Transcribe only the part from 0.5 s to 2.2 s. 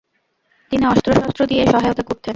তিনি অস্ত্র-শস্ত্র দিয়ে সহায়তা